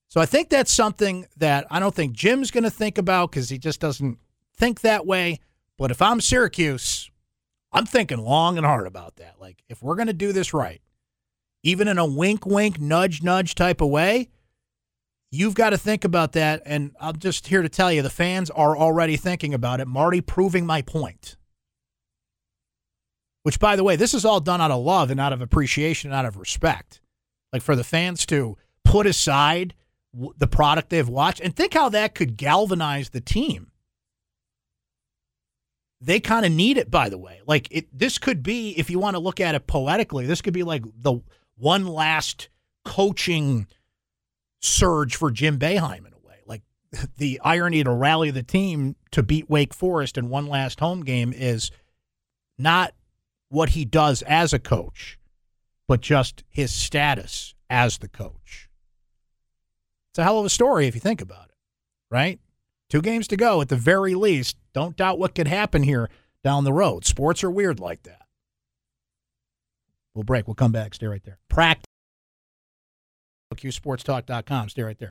[0.09, 3.49] So I think that's something that I don't think Jim's going to think about because
[3.51, 4.18] he just doesn't
[4.57, 5.39] think that way.
[5.76, 7.11] But if I'm Syracuse,
[7.79, 9.37] I'm thinking long and hard about that.
[9.39, 10.83] Like, if we're going to do this right,
[11.62, 14.31] even in a wink, wink, nudge, nudge type of way,
[15.31, 16.61] you've got to think about that.
[16.66, 19.87] And I'm just here to tell you the fans are already thinking about it.
[19.87, 21.37] Marty proving my point.
[23.45, 26.11] Which, by the way, this is all done out of love and out of appreciation
[26.11, 27.01] and out of respect.
[27.53, 29.74] Like for the fans to put aside
[30.37, 33.70] the product they've watched and think how that could galvanize the team.
[36.01, 37.41] They kind of need it, by the way.
[37.47, 40.55] Like it, this could be, if you want to look at it poetically, this could
[40.55, 41.21] be like the
[41.57, 42.49] one last
[42.85, 43.67] coaching
[44.61, 46.37] surge for Jim Boeheim in a way.
[46.47, 46.63] Like
[47.17, 51.33] the irony to rally the team to beat Wake Forest in one last home game
[51.33, 51.71] is
[52.59, 52.95] not
[53.49, 55.19] what he does as a coach,
[55.87, 58.69] but just his status as the coach.
[60.11, 61.57] It's a hell of a story if you think about it,
[62.11, 62.41] right?
[62.91, 64.57] Two games to go at the very least.
[64.72, 66.09] Don't doubt what could happen here
[66.43, 67.05] down the road.
[67.05, 68.22] Sports are weird like that.
[70.14, 70.49] We'll break.
[70.49, 70.95] We'll come back.
[70.95, 71.39] Stay right there.
[71.49, 71.84] Practice.
[73.55, 74.68] QSportsTalk.com.
[74.68, 75.07] Stay right there.